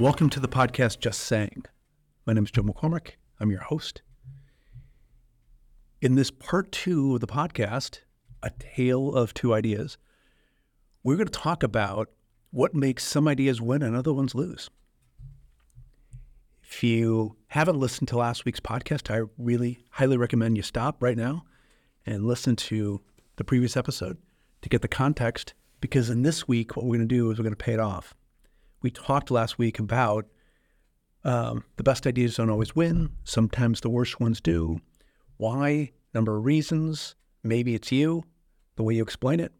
Welcome 0.00 0.30
to 0.30 0.40
the 0.40 0.48
podcast 0.48 1.00
Just 1.00 1.20
Saying. 1.20 1.66
My 2.24 2.32
name 2.32 2.44
is 2.44 2.50
Joe 2.50 2.62
McCormack. 2.62 3.16
I'm 3.38 3.50
your 3.50 3.60
host. 3.60 4.00
In 6.00 6.14
this 6.14 6.30
part 6.30 6.72
two 6.72 7.16
of 7.16 7.20
the 7.20 7.26
podcast, 7.26 7.98
A 8.42 8.50
Tale 8.58 9.14
of 9.14 9.34
Two 9.34 9.52
Ideas, 9.52 9.98
we're 11.04 11.16
going 11.16 11.28
to 11.28 11.38
talk 11.38 11.62
about 11.62 12.08
what 12.50 12.74
makes 12.74 13.04
some 13.04 13.28
ideas 13.28 13.60
win 13.60 13.82
and 13.82 13.94
other 13.94 14.14
ones 14.14 14.34
lose. 14.34 14.70
If 16.62 16.82
you 16.82 17.36
haven't 17.48 17.78
listened 17.78 18.08
to 18.08 18.16
last 18.16 18.46
week's 18.46 18.58
podcast, 18.58 19.14
I 19.14 19.28
really 19.36 19.80
highly 19.90 20.16
recommend 20.16 20.56
you 20.56 20.62
stop 20.62 21.02
right 21.02 21.18
now 21.18 21.44
and 22.06 22.24
listen 22.24 22.56
to 22.56 23.02
the 23.36 23.44
previous 23.44 23.76
episode 23.76 24.16
to 24.62 24.70
get 24.70 24.80
the 24.80 24.88
context. 24.88 25.52
Because 25.82 26.08
in 26.08 26.22
this 26.22 26.48
week, 26.48 26.74
what 26.74 26.86
we're 26.86 26.96
going 26.96 27.06
to 27.06 27.14
do 27.14 27.30
is 27.30 27.38
we're 27.38 27.42
going 27.42 27.52
to 27.52 27.62
pay 27.62 27.74
it 27.74 27.80
off. 27.80 28.14
We 28.82 28.90
talked 28.90 29.30
last 29.30 29.58
week 29.58 29.78
about 29.78 30.26
um, 31.24 31.64
the 31.76 31.82
best 31.82 32.06
ideas 32.06 32.36
don't 32.36 32.50
always 32.50 32.74
win. 32.74 33.10
Sometimes 33.24 33.80
the 33.80 33.90
worst 33.90 34.20
ones 34.20 34.40
do. 34.40 34.80
Why? 35.36 35.92
Number 36.14 36.36
of 36.36 36.44
reasons. 36.44 37.14
Maybe 37.42 37.74
it's 37.74 37.92
you, 37.92 38.24
the 38.76 38.82
way 38.82 38.94
you 38.94 39.02
explain 39.02 39.40
it. 39.40 39.52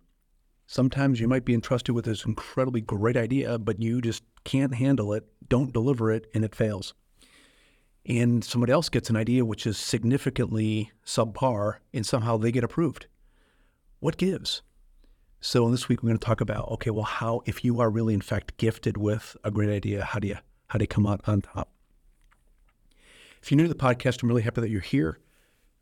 Sometimes 0.67 1.21
you 1.21 1.27
might 1.27 1.45
be 1.45 1.55
entrusted 1.55 1.95
with 1.95 2.05
this 2.05 2.25
incredibly 2.25 2.81
great 2.81 3.17
idea, 3.17 3.59
but 3.59 3.83
you 3.83 4.01
just 4.01 4.23
can't 4.45 4.75
handle 4.75 5.13
it, 5.13 5.27
don't 5.49 5.73
deliver 5.73 6.13
it, 6.13 6.27
and 6.33 6.45
it 6.45 6.55
fails. 6.55 6.95
And 8.07 8.45
somebody 8.45 8.73
else 8.73 8.89
gets 8.89 9.11
an 9.11 9.17
idea 9.17 9.45
which 9.45 9.67
is 9.67 9.77
significantly 9.77 10.93
subpar, 11.05 11.79
and 11.93 12.07
somehow 12.07 12.37
they 12.37 12.53
get 12.53 12.65
approved. 12.65 13.07
What 13.99 14.17
gives? 14.17 14.63
So, 15.43 15.65
in 15.65 15.73
this 15.73 15.89
week, 15.89 16.03
we're 16.03 16.09
going 16.09 16.19
to 16.19 16.25
talk 16.25 16.43
about 16.43 16.69
okay, 16.73 16.91
well, 16.91 17.05
how, 17.05 17.41
if 17.47 17.65
you 17.65 17.81
are 17.81 17.89
really, 17.89 18.13
in 18.13 18.21
fact, 18.21 18.59
gifted 18.59 18.99
with 18.99 19.39
a 19.43 19.51
great 19.51 19.71
idea, 19.71 20.05
how 20.05 20.19
do 20.19 20.29
you, 20.29 20.37
how 20.69 20.79
do 20.79 20.83
you 20.83 20.87
come 20.89 21.07
out 21.07 21.23
on 21.27 21.41
top? 21.41 21.73
If 23.43 23.51
you're 23.51 23.57
new 23.57 23.63
to 23.63 23.69
the 23.71 23.75
podcast, 23.75 24.23
I'm 24.23 24.29
really 24.29 24.43
happy 24.43 24.61
that 24.61 24.69
you're 24.69 24.83
here. 24.83 25.19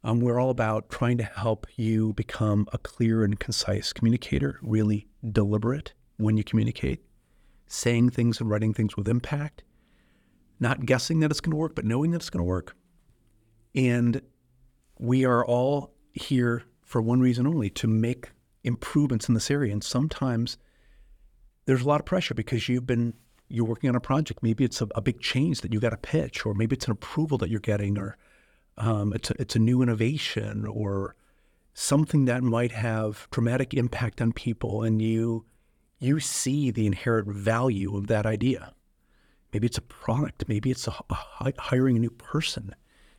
Um, 0.04 0.20
we're 0.20 0.38
all 0.38 0.50
about 0.50 0.90
trying 0.90 1.18
to 1.18 1.24
help 1.24 1.66
you 1.74 2.12
become 2.12 2.68
a 2.72 2.78
clear 2.78 3.24
and 3.24 3.38
concise 3.40 3.92
communicator, 3.92 4.60
really 4.62 5.08
deliberate 5.32 5.92
when 6.18 6.36
you 6.36 6.44
communicate, 6.44 7.02
saying 7.66 8.10
things 8.10 8.40
and 8.40 8.48
writing 8.48 8.72
things 8.72 8.96
with 8.96 9.08
impact, 9.08 9.64
not 10.60 10.86
guessing 10.86 11.18
that 11.18 11.32
it's 11.32 11.40
going 11.40 11.50
to 11.50 11.56
work, 11.56 11.74
but 11.74 11.84
knowing 11.84 12.12
that 12.12 12.18
it's 12.18 12.30
going 12.30 12.44
to 12.44 12.44
work. 12.44 12.76
And 13.74 14.22
we 15.00 15.24
are 15.24 15.44
all 15.44 15.94
here 16.12 16.62
for 16.84 17.02
one 17.02 17.20
reason 17.20 17.44
only 17.44 17.70
to 17.70 17.88
make 17.88 18.30
improvements 18.64 19.28
in 19.28 19.34
this 19.34 19.50
area. 19.50 19.72
And 19.72 19.82
sometimes 19.82 20.58
there's 21.66 21.82
a 21.82 21.88
lot 21.88 22.00
of 22.00 22.06
pressure 22.06 22.34
because 22.34 22.68
you've 22.68 22.86
been 22.86 23.14
you're 23.48 23.64
working 23.64 23.88
on 23.88 23.96
a 23.96 24.00
project. 24.00 24.42
Maybe 24.42 24.64
it's 24.64 24.82
a, 24.82 24.88
a 24.94 25.00
big 25.00 25.20
change 25.20 25.62
that 25.62 25.72
you 25.72 25.80
got 25.80 25.90
to 25.90 25.96
pitch, 25.96 26.44
or 26.44 26.54
maybe 26.54 26.76
it's 26.76 26.84
an 26.84 26.92
approval 26.92 27.38
that 27.38 27.48
you're 27.48 27.60
getting, 27.60 27.98
or 27.98 28.16
um, 28.76 29.12
it's, 29.14 29.30
a, 29.30 29.40
it's 29.40 29.56
a 29.56 29.58
new 29.58 29.80
innovation 29.82 30.66
or 30.66 31.16
something 31.72 32.26
that 32.26 32.42
might 32.42 32.72
have 32.72 33.26
dramatic 33.30 33.72
impact 33.72 34.20
on 34.20 34.32
people, 34.32 34.82
and 34.82 35.00
you 35.00 35.46
you 35.98 36.20
see 36.20 36.70
the 36.70 36.86
inherent 36.86 37.28
value 37.28 37.96
of 37.96 38.06
that 38.06 38.24
idea. 38.24 38.72
Maybe 39.52 39.66
it's 39.66 39.78
a 39.78 39.82
product. 39.82 40.44
Maybe 40.46 40.70
it's 40.70 40.86
a, 40.86 40.94
a 41.10 41.52
hiring 41.58 41.96
a 41.96 42.00
new 42.00 42.10
person. 42.10 42.74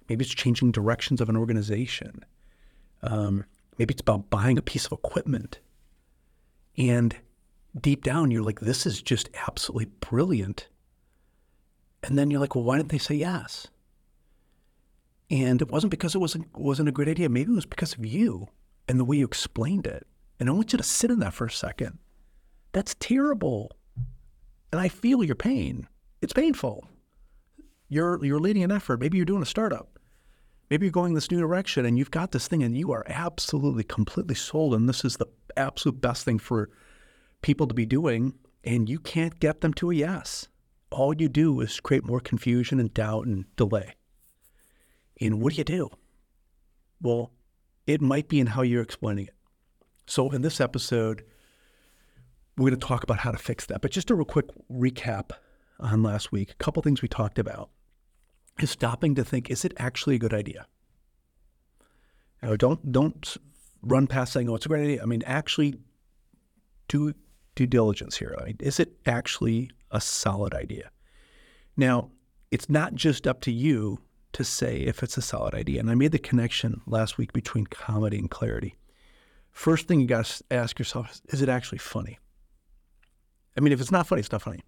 Maybe 0.07 0.23
it's 0.23 0.33
changing 0.33 0.71
directions 0.71 1.19
of 1.21 1.29
an 1.29 1.35
organization. 1.35 2.23
Um, 3.01 3.45
maybe 3.79 3.93
it's 3.93 4.01
about 4.01 4.29
buying 4.29 4.57
a 4.57 4.61
piece 4.61 4.85
of 4.85 4.91
equipment. 4.91 5.59
And 6.77 7.15
deep 7.79 8.03
down, 8.03 8.29
you're 8.29 8.43
like, 8.43 8.59
this 8.59 8.85
is 8.85 9.01
just 9.01 9.29
absolutely 9.47 9.85
brilliant. 10.01 10.67
And 12.03 12.19
then 12.19 12.29
you're 12.29 12.41
like, 12.41 12.55
well, 12.55 12.63
why 12.63 12.77
didn't 12.77 12.89
they 12.89 12.97
say 12.97 13.15
yes? 13.15 13.67
And 15.31 15.61
it 15.61 15.71
wasn't 15.71 15.91
because 15.91 16.15
it 16.15 16.19
wasn't 16.19 16.47
wasn't 16.57 16.89
a 16.89 16.91
great 16.91 17.07
idea. 17.07 17.29
Maybe 17.29 17.51
it 17.51 17.55
was 17.55 17.65
because 17.65 17.93
of 17.93 18.05
you 18.05 18.47
and 18.87 18.99
the 18.99 19.05
way 19.05 19.17
you 19.17 19.25
explained 19.25 19.85
it. 19.85 20.07
And 20.39 20.49
I 20.49 20.53
want 20.53 20.73
you 20.73 20.77
to 20.77 20.83
sit 20.83 21.11
in 21.11 21.19
that 21.19 21.33
for 21.33 21.45
a 21.45 21.51
second. 21.51 21.99
That's 22.71 22.95
terrible. 22.99 23.71
And 24.71 24.81
I 24.81 24.87
feel 24.87 25.23
your 25.23 25.35
pain. 25.35 25.87
It's 26.21 26.33
painful. 26.33 26.87
You're 27.89 28.23
you're 28.25 28.39
leading 28.39 28.63
an 28.63 28.71
effort. 28.71 28.99
Maybe 28.99 29.17
you're 29.17 29.25
doing 29.25 29.43
a 29.43 29.47
startup. 29.47 29.98
Maybe 30.69 30.85
you're 30.85 30.91
going 30.91 31.13
this 31.15 31.31
new 31.31 31.39
direction 31.39 31.85
and 31.85 31.97
you've 31.97 32.11
got 32.11 32.31
this 32.31 32.47
thing 32.47 32.61
and 32.61 32.77
you 32.77 32.91
are 32.91 33.03
absolutely 33.07 33.83
completely 33.83 34.35
sold 34.35 34.73
and 34.75 34.87
this 34.87 35.03
is 35.03 35.17
the 35.17 35.25
absolute 35.57 35.99
best 35.99 36.25
thing 36.25 36.37
for 36.37 36.69
people 37.41 37.67
to 37.67 37.73
be 37.73 37.85
doing 37.85 38.35
and 38.63 38.87
you 38.87 38.99
can't 38.99 39.39
get 39.39 39.61
them 39.61 39.73
to 39.75 39.89
a 39.89 39.95
yes. 39.95 40.47
All 40.91 41.13
you 41.15 41.29
do 41.29 41.59
is 41.61 41.79
create 41.79 42.05
more 42.05 42.19
confusion 42.19 42.79
and 42.79 42.93
doubt 42.93 43.25
and 43.25 43.45
delay. 43.55 43.95
And 45.19 45.41
what 45.41 45.53
do 45.53 45.57
you 45.57 45.63
do? 45.63 45.89
Well, 47.01 47.31
it 47.87 48.01
might 48.01 48.27
be 48.27 48.39
in 48.39 48.47
how 48.47 48.61
you're 48.61 48.81
explaining 48.81 49.27
it. 49.27 49.33
So, 50.05 50.29
in 50.31 50.41
this 50.41 50.59
episode, 50.59 51.23
we're 52.57 52.69
going 52.69 52.79
to 52.79 52.87
talk 52.87 53.03
about 53.03 53.19
how 53.19 53.31
to 53.31 53.37
fix 53.37 53.65
that. 53.67 53.81
But 53.81 53.91
just 53.91 54.09
a 54.09 54.15
real 54.15 54.25
quick 54.25 54.47
recap 54.71 55.31
on 55.79 56.03
last 56.03 56.31
week, 56.31 56.51
a 56.51 56.55
couple 56.55 56.81
things 56.81 57.01
we 57.01 57.07
talked 57.07 57.39
about 57.39 57.69
is 58.63 58.71
stopping 58.71 59.15
to 59.15 59.23
think: 59.23 59.49
Is 59.49 59.65
it 59.65 59.73
actually 59.77 60.15
a 60.15 60.19
good 60.19 60.33
idea? 60.33 60.67
Don't 62.57 62.91
don't 62.91 63.37
run 63.81 64.07
past 64.07 64.33
saying, 64.33 64.49
"Oh, 64.49 64.55
it's 64.55 64.65
a 64.65 64.69
great 64.69 64.83
idea." 64.83 65.03
I 65.03 65.05
mean, 65.05 65.23
actually, 65.25 65.75
do 66.87 67.13
due 67.55 67.67
diligence 67.67 68.17
here. 68.17 68.35
Right? 68.39 68.55
Is 68.59 68.79
it 68.79 68.93
actually 69.05 69.71
a 69.91 69.99
solid 69.99 70.53
idea? 70.53 70.91
Now, 71.75 72.11
it's 72.51 72.69
not 72.69 72.95
just 72.95 73.27
up 73.27 73.41
to 73.41 73.51
you 73.51 73.99
to 74.33 74.43
say 74.43 74.81
if 74.81 75.01
it's 75.03 75.17
a 75.17 75.21
solid 75.21 75.55
idea. 75.55 75.79
And 75.79 75.89
I 75.89 75.95
made 75.95 76.11
the 76.11 76.19
connection 76.19 76.81
last 76.85 77.17
week 77.17 77.33
between 77.33 77.65
comedy 77.65 78.17
and 78.17 78.29
clarity. 78.29 78.75
First 79.51 79.87
thing 79.87 79.99
you 79.99 80.07
got 80.07 80.25
to 80.25 80.43
ask 80.51 80.77
yourself 80.77 81.11
is, 81.11 81.21
is 81.29 81.41
it 81.41 81.49
actually 81.49 81.79
funny? 81.79 82.19
I 83.57 83.61
mean, 83.61 83.73
if 83.73 83.81
it's 83.81 83.91
not 83.91 84.07
funny, 84.07 84.19
it's 84.19 84.31
not 84.31 84.41
funny. 84.41 84.63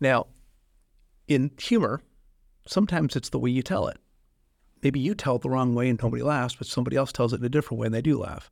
Now, 0.00 0.26
in 1.26 1.50
humor, 1.58 2.02
sometimes 2.66 3.16
it's 3.16 3.30
the 3.30 3.38
way 3.38 3.50
you 3.50 3.62
tell 3.62 3.88
it. 3.88 3.98
Maybe 4.82 5.00
you 5.00 5.14
tell 5.14 5.36
it 5.36 5.42
the 5.42 5.50
wrong 5.50 5.74
way 5.74 5.88
and 5.88 6.00
nobody 6.02 6.22
laughs, 6.22 6.56
but 6.56 6.66
somebody 6.66 6.96
else 6.96 7.12
tells 7.12 7.32
it 7.32 7.40
in 7.40 7.46
a 7.46 7.48
different 7.48 7.80
way 7.80 7.86
and 7.86 7.94
they 7.94 8.02
do 8.02 8.18
laugh. 8.18 8.50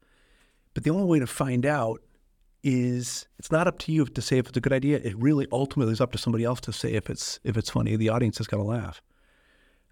But 0.74 0.84
the 0.84 0.90
only 0.90 1.04
way 1.04 1.18
to 1.18 1.26
find 1.26 1.66
out 1.66 2.00
is 2.62 3.26
it's 3.38 3.50
not 3.50 3.66
up 3.66 3.78
to 3.80 3.92
you 3.92 4.04
to 4.04 4.22
say 4.22 4.38
if 4.38 4.48
it's 4.48 4.56
a 4.56 4.60
good 4.60 4.72
idea. 4.72 4.98
It 4.98 5.16
really 5.18 5.46
ultimately 5.52 5.92
is 5.92 6.00
up 6.00 6.12
to 6.12 6.18
somebody 6.18 6.44
else 6.44 6.60
to 6.62 6.72
say 6.72 6.92
if 6.92 7.10
it's 7.10 7.40
if 7.44 7.56
it's 7.56 7.70
funny. 7.70 7.96
The 7.96 8.08
audience 8.08 8.40
is 8.40 8.46
going 8.46 8.62
to 8.62 8.68
laugh. 8.68 9.02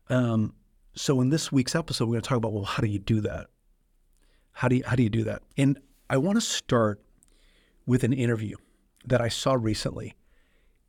Um, 0.08 0.54
so 0.94 1.20
in 1.20 1.30
this 1.30 1.50
week's 1.52 1.74
episode, 1.74 2.06
we're 2.06 2.14
going 2.14 2.22
to 2.22 2.28
talk 2.28 2.38
about 2.38 2.52
well, 2.52 2.64
how 2.64 2.80
do 2.80 2.88
you 2.88 2.98
do 2.98 3.20
that? 3.22 3.48
How 4.52 4.68
do 4.68 4.76
you 4.76 4.82
how 4.86 4.96
do 4.96 5.02
you 5.02 5.10
do 5.10 5.24
that? 5.24 5.42
And 5.56 5.78
I 6.08 6.16
want 6.16 6.36
to 6.36 6.40
start 6.40 7.00
with 7.86 8.04
an 8.04 8.12
interview 8.12 8.56
that 9.04 9.20
I 9.20 9.28
saw 9.28 9.54
recently, 9.54 10.14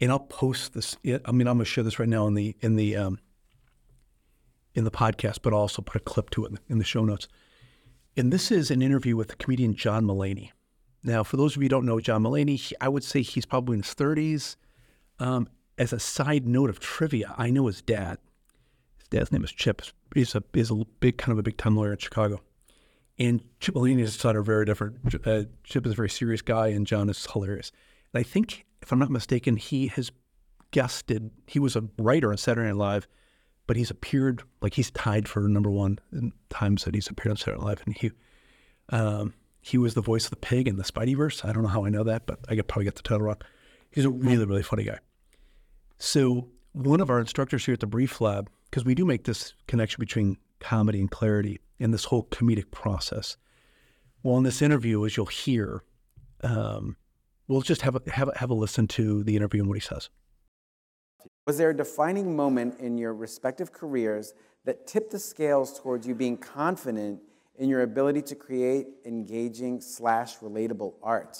and 0.01 0.11
I'll 0.11 0.19
post 0.19 0.73
this. 0.73 0.97
I 1.05 1.31
mean, 1.31 1.47
I'm 1.47 1.57
going 1.57 1.59
to 1.59 1.65
share 1.65 1.83
this 1.83 1.99
right 1.99 2.09
now 2.09 2.25
in 2.27 2.33
the 2.33 2.55
in 2.59 2.75
the 2.75 2.97
um, 2.97 3.19
in 4.73 4.83
the 4.83 4.91
podcast, 4.91 5.39
but 5.43 5.53
I'll 5.53 5.59
also 5.59 5.81
put 5.81 6.01
a 6.01 6.03
clip 6.03 6.31
to 6.31 6.45
it 6.45 6.53
in 6.67 6.79
the, 6.79 6.83
show 6.83 7.05
notes. 7.05 7.27
And 8.17 8.33
this 8.33 8.51
is 8.51 8.71
an 8.71 8.81
interview 8.81 9.15
with 9.15 9.27
the 9.29 9.35
comedian 9.35 9.75
John 9.75 10.05
Mulaney. 10.05 10.51
Now, 11.03 11.23
for 11.23 11.37
those 11.37 11.55
of 11.55 11.61
you 11.61 11.65
who 11.65 11.69
don't 11.69 11.85
know 11.85 11.99
John 11.99 12.23
Mulaney, 12.23 12.57
he, 12.57 12.75
I 12.81 12.87
would 12.87 13.03
say 13.03 13.21
he's 13.21 13.45
probably 13.45 13.75
in 13.75 13.83
his 13.83 13.93
30s. 13.93 14.55
Um, 15.19 15.47
as 15.77 15.93
a 15.93 15.99
side 15.99 16.47
note 16.47 16.69
of 16.69 16.79
trivia, 16.79 17.33
I 17.37 17.49
know 17.49 17.67
his 17.67 17.81
dad 17.81 18.17
His 18.99 19.07
dad's 19.09 19.31
name 19.31 19.43
is 19.43 19.51
Chip. 19.51 19.81
He's 20.13 20.35
a 20.35 20.43
he's 20.53 20.71
a 20.71 20.75
big 20.99 21.17
kind 21.17 21.31
of 21.31 21.39
a 21.39 21.43
big 21.43 21.57
time 21.57 21.75
lawyer 21.75 21.91
in 21.91 21.97
Chicago. 21.97 22.41
And 23.19 23.43
Chip 23.59 23.75
Mulaney 23.75 23.91
and 23.91 23.99
his 23.99 24.15
son 24.15 24.35
are 24.35 24.41
very 24.41 24.65
different. 24.65 24.97
Uh, 25.27 25.43
Chip 25.63 25.85
is 25.85 25.91
a 25.91 25.95
very 25.95 26.09
serious 26.09 26.41
guy, 26.41 26.69
and 26.69 26.87
John 26.87 27.09
is 27.09 27.27
hilarious. 27.31 27.71
And 28.13 28.19
I 28.19 28.23
think, 28.23 28.65
if 28.81 28.91
I'm 28.91 28.99
not 28.99 29.09
mistaken, 29.09 29.57
he 29.57 29.87
has 29.87 30.11
guested. 30.71 31.31
He 31.47 31.59
was 31.59 31.75
a 31.75 31.83
writer 31.97 32.31
on 32.31 32.37
Saturday 32.37 32.67
Night 32.67 32.77
Live, 32.77 33.07
but 33.67 33.77
he's 33.77 33.91
appeared 33.91 34.43
like 34.61 34.73
he's 34.73 34.91
tied 34.91 35.27
for 35.27 35.41
number 35.41 35.69
one 35.69 35.99
in 36.11 36.33
times 36.49 36.83
that 36.85 36.95
he's 36.95 37.09
appeared 37.09 37.31
on 37.31 37.37
Saturday 37.37 37.59
Night 37.59 37.67
Live, 37.67 37.83
and 37.85 37.95
he 37.97 38.11
um, 38.89 39.33
he 39.61 39.77
was 39.77 39.93
the 39.93 40.01
voice 40.01 40.25
of 40.25 40.31
the 40.31 40.37
pig 40.37 40.67
in 40.67 40.77
the 40.77 40.83
Spideyverse. 40.83 41.45
I 41.45 41.53
don't 41.53 41.63
know 41.63 41.69
how 41.69 41.85
I 41.85 41.89
know 41.89 42.03
that, 42.03 42.25
but 42.25 42.39
I 42.49 42.55
could 42.55 42.67
probably 42.67 42.85
get 42.85 42.95
the 42.95 43.03
title 43.03 43.25
wrong. 43.25 43.37
He's 43.91 44.05
a 44.05 44.09
really 44.09 44.45
really 44.45 44.63
funny 44.63 44.83
guy. 44.83 44.99
So 45.97 46.47
one 46.73 47.01
of 47.01 47.09
our 47.09 47.19
instructors 47.19 47.65
here 47.65 47.73
at 47.73 47.79
the 47.79 47.87
Brief 47.87 48.21
Lab 48.21 48.49
because 48.71 48.85
we 48.85 48.95
do 48.95 49.05
make 49.05 49.25
this 49.25 49.53
connection 49.67 49.99
between 49.99 50.37
comedy 50.59 50.99
and 50.99 51.11
clarity 51.11 51.59
in 51.77 51.91
this 51.91 52.05
whole 52.05 52.23
comedic 52.23 52.71
process. 52.71 53.35
Well, 54.23 54.37
in 54.37 54.43
this 54.43 54.61
interview, 54.61 55.05
as 55.05 55.17
you'll 55.17 55.25
hear, 55.25 55.83
um, 56.41 56.95
we'll 57.51 57.61
just 57.61 57.81
have 57.81 57.95
a, 57.95 58.01
have, 58.11 58.29
a, 58.29 58.37
have 58.37 58.49
a 58.49 58.53
listen 58.53 58.87
to 58.87 59.23
the 59.23 59.35
interview 59.35 59.61
and 59.61 59.67
what 59.67 59.75
he 59.75 59.81
says. 59.81 60.09
Was 61.45 61.57
there 61.57 61.71
a 61.71 61.75
defining 61.75 62.35
moment 62.35 62.79
in 62.79 62.97
your 62.97 63.13
respective 63.13 63.73
careers 63.73 64.33
that 64.63 64.87
tipped 64.87 65.11
the 65.11 65.19
scales 65.19 65.77
towards 65.79 66.07
you 66.07 66.15
being 66.15 66.37
confident 66.37 67.19
in 67.57 67.67
your 67.67 67.81
ability 67.81 68.21
to 68.21 68.35
create 68.35 68.87
engaging 69.05 69.81
slash 69.81 70.37
relatable 70.37 70.93
art? 71.03 71.37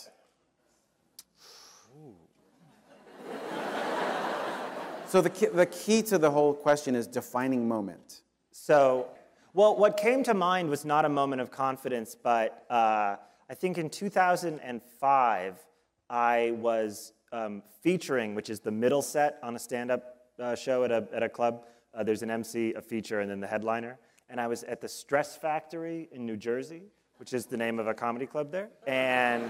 So 5.07 5.21
the 5.21 5.29
key, 5.29 5.47
the 5.47 5.65
key 5.65 6.01
to 6.03 6.17
the 6.17 6.31
whole 6.31 6.53
question 6.53 6.95
is 6.95 7.05
defining 7.05 7.67
moment. 7.67 8.21
So, 8.51 9.07
well, 9.53 9.75
what 9.75 9.97
came 9.97 10.23
to 10.23 10.33
mind 10.33 10.69
was 10.69 10.85
not 10.85 11.03
a 11.03 11.09
moment 11.09 11.41
of 11.41 11.51
confidence, 11.51 12.15
but 12.15 12.65
uh, 12.69 13.17
I 13.49 13.53
think 13.53 13.77
in 13.77 13.89
2005, 13.89 15.65
I 16.11 16.51
was 16.51 17.13
um, 17.31 17.63
featuring, 17.81 18.35
which 18.35 18.49
is 18.49 18.59
the 18.59 18.71
middle 18.71 19.01
set 19.01 19.39
on 19.41 19.55
a 19.55 19.59
stand 19.59 19.89
up 19.89 20.17
uh, 20.37 20.55
show 20.55 20.83
at 20.83 20.91
a, 20.91 21.07
at 21.13 21.23
a 21.23 21.29
club. 21.29 21.63
Uh, 21.93 22.03
there's 22.03 22.21
an 22.21 22.29
MC, 22.29 22.73
a 22.73 22.81
feature, 22.81 23.21
and 23.21 23.31
then 23.31 23.39
the 23.39 23.47
headliner. 23.47 23.97
And 24.29 24.39
I 24.39 24.47
was 24.47 24.63
at 24.63 24.81
the 24.81 24.89
Stress 24.89 25.37
Factory 25.37 26.09
in 26.11 26.25
New 26.25 26.35
Jersey, 26.35 26.83
which 27.15 27.33
is 27.33 27.45
the 27.45 27.55
name 27.55 27.79
of 27.79 27.87
a 27.87 27.93
comedy 27.93 28.25
club 28.25 28.51
there. 28.51 28.69
And 28.85 29.49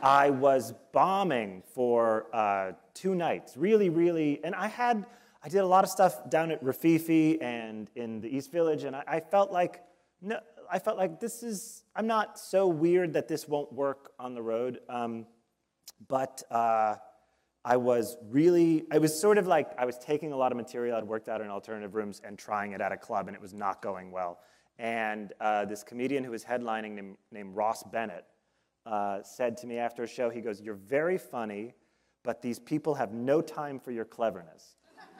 I 0.00 0.30
was 0.30 0.72
bombing 0.92 1.64
for 1.74 2.26
uh, 2.32 2.72
two 2.94 3.16
nights, 3.16 3.56
really, 3.56 3.90
really. 3.90 4.40
And 4.44 4.54
I 4.54 4.68
had, 4.68 5.04
I 5.42 5.48
did 5.48 5.58
a 5.58 5.66
lot 5.66 5.82
of 5.82 5.90
stuff 5.90 6.30
down 6.30 6.52
at 6.52 6.62
Rififi 6.62 7.42
and 7.42 7.90
in 7.96 8.20
the 8.20 8.28
East 8.28 8.52
Village, 8.52 8.84
and 8.84 8.94
I, 8.94 9.02
I 9.08 9.20
felt 9.20 9.50
like, 9.50 9.82
no, 10.22 10.38
I 10.70 10.78
felt 10.78 10.96
like 10.96 11.18
this 11.18 11.42
is, 11.42 11.82
I'm 11.96 12.06
not 12.06 12.38
so 12.38 12.68
weird 12.68 13.14
that 13.14 13.26
this 13.26 13.48
won't 13.48 13.72
work 13.72 14.12
on 14.20 14.34
the 14.34 14.42
road. 14.42 14.78
Um, 14.88 15.26
but 16.06 16.42
uh, 16.50 16.96
I 17.64 17.76
was 17.76 18.16
really, 18.30 18.84
I 18.90 18.98
was 18.98 19.18
sort 19.18 19.38
of 19.38 19.46
like, 19.46 19.70
I 19.76 19.84
was 19.84 19.98
taking 19.98 20.32
a 20.32 20.36
lot 20.36 20.52
of 20.52 20.56
material 20.56 20.96
I'd 20.96 21.04
worked 21.04 21.28
out 21.28 21.40
in 21.40 21.48
alternative 21.48 21.94
rooms 21.94 22.20
and 22.24 22.38
trying 22.38 22.72
it 22.72 22.80
at 22.80 22.92
a 22.92 22.96
club, 22.96 23.28
and 23.28 23.34
it 23.34 23.40
was 23.40 23.52
not 23.52 23.82
going 23.82 24.10
well. 24.10 24.38
And 24.78 25.32
uh, 25.40 25.64
this 25.64 25.82
comedian 25.82 26.22
who 26.22 26.30
was 26.30 26.44
headlining 26.44 26.92
named, 26.92 27.16
named 27.32 27.56
Ross 27.56 27.82
Bennett 27.82 28.24
uh, 28.86 29.22
said 29.22 29.56
to 29.58 29.66
me 29.66 29.78
after 29.78 30.04
a 30.04 30.06
show, 30.06 30.30
he 30.30 30.40
goes, 30.40 30.60
You're 30.60 30.74
very 30.74 31.18
funny, 31.18 31.74
but 32.22 32.40
these 32.42 32.58
people 32.58 32.94
have 32.94 33.12
no 33.12 33.40
time 33.40 33.80
for 33.80 33.90
your 33.90 34.04
cleverness. 34.04 34.76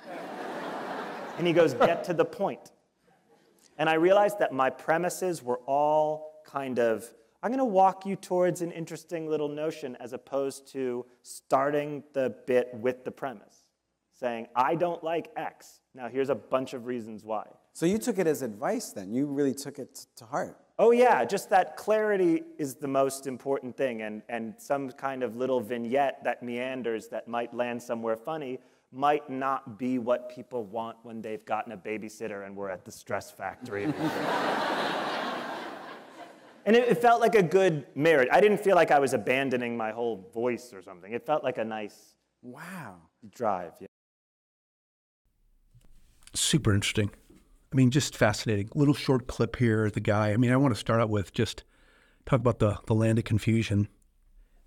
and 1.38 1.46
he 1.46 1.52
goes, 1.52 1.74
Get 1.74 2.04
to 2.04 2.14
the 2.14 2.24
point. 2.24 2.70
And 3.78 3.88
I 3.88 3.94
realized 3.94 4.38
that 4.38 4.52
my 4.52 4.70
premises 4.70 5.42
were 5.42 5.58
all 5.66 6.40
kind 6.46 6.78
of 6.78 7.04
I'm 7.42 7.50
going 7.50 7.58
to 7.58 7.64
walk 7.64 8.04
you 8.04 8.16
towards 8.16 8.62
an 8.62 8.72
interesting 8.72 9.28
little 9.28 9.48
notion 9.48 9.96
as 10.00 10.12
opposed 10.12 10.66
to 10.72 11.06
starting 11.22 12.02
the 12.12 12.34
bit 12.46 12.70
with 12.74 13.04
the 13.04 13.12
premise, 13.12 13.64
saying, 14.12 14.48
I 14.56 14.74
don't 14.74 15.04
like 15.04 15.30
X. 15.36 15.80
Now, 15.94 16.08
here's 16.08 16.30
a 16.30 16.34
bunch 16.34 16.74
of 16.74 16.86
reasons 16.86 17.24
why. 17.24 17.46
So 17.74 17.86
you 17.86 17.98
took 17.98 18.18
it 18.18 18.26
as 18.26 18.42
advice 18.42 18.90
then? 18.90 19.12
You 19.12 19.26
really 19.26 19.54
took 19.54 19.78
it 19.78 20.06
to 20.16 20.24
heart? 20.24 20.58
Oh, 20.80 20.90
yeah, 20.90 21.24
just 21.24 21.48
that 21.50 21.76
clarity 21.76 22.42
is 22.56 22.74
the 22.74 22.88
most 22.88 23.28
important 23.28 23.76
thing, 23.76 24.02
and, 24.02 24.22
and 24.28 24.54
some 24.58 24.90
kind 24.90 25.22
of 25.22 25.36
little 25.36 25.60
vignette 25.60 26.22
that 26.24 26.42
meanders 26.42 27.08
that 27.08 27.28
might 27.28 27.54
land 27.54 27.80
somewhere 27.80 28.16
funny 28.16 28.58
might 28.90 29.28
not 29.28 29.78
be 29.78 29.98
what 29.98 30.28
people 30.28 30.64
want 30.64 30.96
when 31.02 31.20
they've 31.20 31.44
gotten 31.44 31.72
a 31.72 31.76
babysitter 31.76 32.46
and 32.46 32.56
we're 32.56 32.70
at 32.70 32.84
the 32.84 32.92
stress 32.92 33.30
factory. 33.30 33.92
And 36.68 36.76
it, 36.76 36.86
it, 36.86 36.98
felt 36.98 37.22
like 37.22 37.34
a 37.34 37.42
good 37.42 37.86
marriage. 37.94 38.28
I 38.30 38.42
didn't 38.42 38.58
feel 38.58 38.76
like 38.76 38.90
I 38.90 38.98
was 38.98 39.14
abandoning 39.14 39.74
my 39.74 39.90
whole 39.90 40.28
voice 40.34 40.74
or 40.74 40.82
something. 40.82 41.10
It 41.10 41.24
felt 41.24 41.42
like 41.42 41.56
a 41.56 41.64
nice 41.64 42.14
wow 42.42 42.96
drive. 43.34 43.72
Yeah. 43.80 43.86
Super 46.34 46.74
interesting. 46.74 47.10
I 47.72 47.76
mean, 47.76 47.90
just 47.90 48.14
fascinating. 48.14 48.68
Little 48.74 48.92
short 48.92 49.28
clip 49.28 49.56
here. 49.56 49.88
The 49.88 50.00
guy. 50.00 50.32
I 50.32 50.36
mean, 50.36 50.52
I 50.52 50.58
want 50.58 50.74
to 50.74 50.78
start 50.78 51.00
out 51.00 51.08
with 51.08 51.32
just 51.32 51.64
talk 52.26 52.38
about 52.38 52.58
the 52.58 52.76
the 52.86 52.94
land 52.94 53.16
of 53.16 53.24
confusion. 53.24 53.88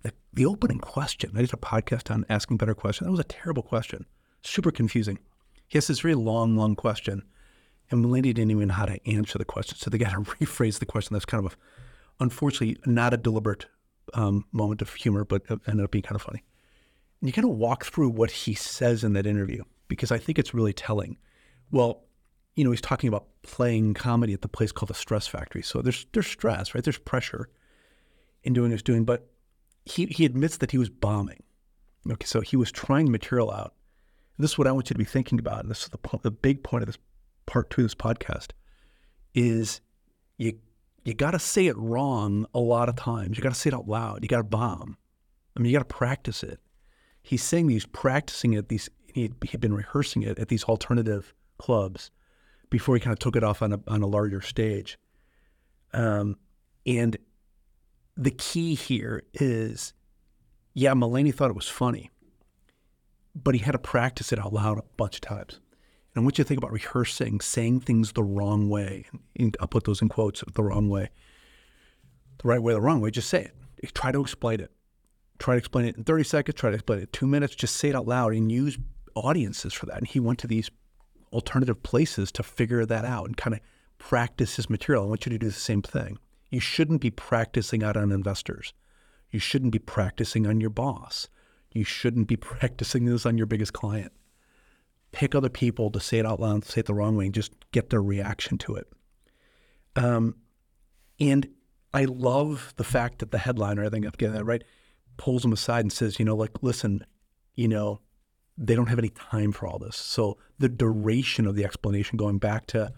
The, 0.02 0.12
the 0.32 0.44
opening 0.44 0.80
question. 0.80 1.30
I 1.36 1.42
did 1.42 1.54
a 1.54 1.56
podcast 1.56 2.12
on 2.12 2.26
asking 2.28 2.56
better 2.56 2.74
questions. 2.74 3.06
That 3.06 3.12
was 3.12 3.20
a 3.20 3.24
terrible 3.24 3.62
question. 3.62 4.06
Super 4.42 4.72
confusing. 4.72 5.20
He 5.68 5.78
has 5.78 5.86
this 5.86 6.00
very 6.00 6.16
long, 6.16 6.56
long 6.56 6.74
question, 6.74 7.22
and 7.92 8.04
Mulaney 8.04 8.34
didn't 8.34 8.50
even 8.50 8.66
know 8.66 8.74
how 8.74 8.86
to 8.86 9.08
answer 9.08 9.38
the 9.38 9.44
question. 9.44 9.78
So 9.78 9.88
they 9.88 9.98
got 9.98 10.10
to 10.10 10.16
rephrase 10.40 10.80
the 10.80 10.86
question. 10.86 11.14
That's 11.14 11.24
kind 11.24 11.46
of 11.46 11.52
a 11.52 11.56
unfortunately 12.20 12.76
not 12.86 13.14
a 13.14 13.16
deliberate 13.16 13.66
um, 14.14 14.44
moment 14.52 14.82
of 14.82 14.92
humor, 14.94 15.24
but 15.24 15.42
ended 15.66 15.84
up 15.84 15.90
being 15.90 16.02
kind 16.02 16.16
of 16.16 16.22
funny. 16.22 16.42
And 17.20 17.28
you 17.28 17.32
kind 17.32 17.48
of 17.48 17.56
walk 17.56 17.84
through 17.84 18.10
what 18.10 18.30
he 18.30 18.54
says 18.54 19.04
in 19.04 19.12
that 19.12 19.26
interview 19.26 19.62
because 19.88 20.10
I 20.10 20.18
think 20.18 20.38
it's 20.38 20.54
really 20.54 20.72
telling. 20.72 21.18
Well, 21.70 22.04
you 22.56 22.64
know, 22.64 22.70
he's 22.70 22.80
talking 22.80 23.08
about 23.08 23.26
playing 23.42 23.94
comedy 23.94 24.32
at 24.32 24.42
the 24.42 24.48
place 24.48 24.72
called 24.72 24.90
the 24.90 24.94
Stress 24.94 25.26
Factory. 25.26 25.62
So 25.62 25.82
there's 25.82 26.06
there's 26.12 26.26
stress, 26.26 26.74
right? 26.74 26.84
There's 26.84 26.98
pressure 26.98 27.48
in 28.42 28.52
doing 28.52 28.70
his 28.70 28.82
doing, 28.82 29.04
but 29.04 29.30
he 29.84 30.06
he 30.06 30.24
admits 30.24 30.58
that 30.58 30.70
he 30.70 30.78
was 30.78 30.90
bombing. 30.90 31.42
Okay, 32.10 32.26
so 32.26 32.40
he 32.40 32.56
was 32.56 32.72
trying 32.72 33.06
the 33.06 33.12
material 33.12 33.50
out. 33.50 33.74
And 34.36 34.44
this 34.44 34.52
is 34.52 34.58
what 34.58 34.66
I 34.66 34.72
want 34.72 34.90
you 34.90 34.94
to 34.94 34.98
be 34.98 35.04
thinking 35.04 35.38
about. 35.38 35.60
And 35.60 35.70
this 35.70 35.84
is 35.84 35.88
the 35.88 36.18
the 36.22 36.30
big 36.30 36.62
point 36.62 36.82
of 36.82 36.86
this 36.86 36.98
part 37.46 37.70
two 37.70 37.82
of 37.82 37.86
this 37.86 37.94
podcast 37.94 38.48
is 39.34 39.80
you 40.38 40.58
you 41.04 41.14
got 41.14 41.32
to 41.32 41.38
say 41.38 41.66
it 41.66 41.76
wrong 41.76 42.46
a 42.54 42.60
lot 42.60 42.88
of 42.88 42.96
times. 42.96 43.36
You 43.36 43.42
got 43.42 43.52
to 43.52 43.58
say 43.58 43.68
it 43.68 43.74
out 43.74 43.88
loud. 43.88 44.22
You 44.22 44.28
got 44.28 44.38
to 44.38 44.44
bomb. 44.44 44.96
I 45.56 45.60
mean, 45.60 45.70
you 45.70 45.78
got 45.78 45.88
to 45.88 45.94
practice 45.94 46.42
it. 46.42 46.60
He's 47.22 47.42
saying 47.42 47.68
he's 47.68 47.86
practicing 47.86 48.52
it. 48.54 48.68
These 48.68 48.88
he 49.14 49.30
had 49.50 49.60
been 49.60 49.74
rehearsing 49.74 50.22
it 50.22 50.38
at 50.38 50.48
these 50.48 50.64
alternative 50.64 51.34
clubs 51.58 52.10
before 52.70 52.94
he 52.94 53.00
kind 53.00 53.12
of 53.12 53.18
took 53.18 53.36
it 53.36 53.44
off 53.44 53.62
on 53.62 53.72
a 53.72 53.80
on 53.86 54.02
a 54.02 54.06
larger 54.06 54.40
stage. 54.40 54.98
Um, 55.92 56.36
and 56.86 57.16
the 58.16 58.30
key 58.30 58.74
here 58.74 59.22
is, 59.34 59.92
yeah, 60.74 60.92
Mulaney 60.92 61.34
thought 61.34 61.50
it 61.50 61.56
was 61.56 61.68
funny, 61.68 62.10
but 63.34 63.54
he 63.54 63.60
had 63.60 63.72
to 63.72 63.78
practice 63.78 64.32
it 64.32 64.38
out 64.38 64.52
loud 64.52 64.78
a 64.78 64.82
bunch 64.96 65.16
of 65.16 65.20
times. 65.20 65.60
And 66.14 66.22
I 66.22 66.24
want 66.24 66.36
you 66.36 66.44
to 66.44 66.48
think 66.48 66.58
about 66.58 66.72
rehearsing, 66.72 67.40
saying 67.40 67.80
things 67.80 68.12
the 68.12 68.22
wrong 68.22 68.68
way. 68.68 69.06
I'll 69.60 69.66
put 69.66 69.84
those 69.84 70.02
in 70.02 70.10
quotes 70.10 70.44
the 70.52 70.62
wrong 70.62 70.90
way. 70.90 71.08
The 72.42 72.48
right 72.48 72.62
way, 72.62 72.74
the 72.74 72.82
wrong 72.82 73.00
way, 73.00 73.10
just 73.10 73.30
say 73.30 73.44
it. 73.44 73.54
Eh, 73.82 73.88
try 73.94 74.12
to 74.12 74.20
explain 74.20 74.60
it. 74.60 74.70
Try 75.38 75.54
to 75.54 75.58
explain 75.58 75.86
it 75.86 75.96
in 75.96 76.04
30 76.04 76.24
seconds, 76.24 76.58
try 76.58 76.70
to 76.70 76.74
explain 76.74 76.98
it 76.98 77.02
in 77.02 77.08
two 77.12 77.26
minutes, 77.26 77.54
just 77.54 77.76
say 77.76 77.88
it 77.88 77.96
out 77.96 78.06
loud 78.06 78.34
and 78.34 78.52
use 78.52 78.78
audiences 79.14 79.72
for 79.72 79.86
that. 79.86 79.98
And 79.98 80.06
he 80.06 80.20
went 80.20 80.38
to 80.40 80.46
these 80.46 80.70
alternative 81.32 81.82
places 81.82 82.30
to 82.32 82.42
figure 82.42 82.84
that 82.84 83.04
out 83.04 83.26
and 83.26 83.36
kind 83.36 83.54
of 83.54 83.60
practice 83.98 84.56
his 84.56 84.68
material. 84.68 85.04
I 85.04 85.08
want 85.08 85.24
you 85.24 85.30
to 85.30 85.38
do 85.38 85.46
the 85.46 85.52
same 85.52 85.82
thing. 85.82 86.18
You 86.50 86.60
shouldn't 86.60 87.00
be 87.00 87.10
practicing 87.10 87.82
out 87.82 87.96
on 87.96 88.12
investors. 88.12 88.74
You 89.30 89.40
shouldn't 89.40 89.72
be 89.72 89.78
practicing 89.78 90.46
on 90.46 90.60
your 90.60 90.70
boss. 90.70 91.28
You 91.72 91.84
shouldn't 91.84 92.28
be 92.28 92.36
practicing 92.52 93.06
this 93.06 93.24
on 93.24 93.38
your 93.38 93.46
biggest 93.46 93.72
client 93.72 94.12
pick 95.12 95.34
other 95.34 95.48
people 95.48 95.90
to 95.90 96.00
say 96.00 96.18
it 96.18 96.26
out 96.26 96.40
loud, 96.40 96.64
say 96.64 96.80
it 96.80 96.86
the 96.86 96.94
wrong 96.94 97.16
way, 97.16 97.26
and 97.26 97.34
just 97.34 97.52
get 97.70 97.90
their 97.90 98.02
reaction 98.02 98.58
to 98.58 98.74
it. 98.76 98.86
Um, 99.94 100.36
and 101.20 101.48
I 101.94 102.06
love 102.06 102.72
the 102.76 102.84
fact 102.84 103.18
that 103.18 103.30
the 103.30 103.38
headliner, 103.38 103.84
I 103.84 103.90
think 103.90 104.04
I'm 104.04 104.12
getting 104.16 104.34
that 104.34 104.44
right, 104.44 104.64
pulls 105.18 105.42
them 105.42 105.52
aside 105.52 105.80
and 105.80 105.92
says, 105.92 106.18
you 106.18 106.24
know, 106.24 106.34
like, 106.34 106.62
listen, 106.62 107.04
you 107.54 107.68
know, 107.68 108.00
they 108.56 108.74
don't 108.74 108.88
have 108.88 108.98
any 108.98 109.10
time 109.10 109.52
for 109.52 109.66
all 109.66 109.78
this. 109.78 109.96
So 109.96 110.38
the 110.58 110.68
duration 110.68 111.46
of 111.46 111.54
the 111.54 111.64
explanation, 111.64 112.16
going 112.16 112.38
back 112.38 112.66
to 112.68 112.92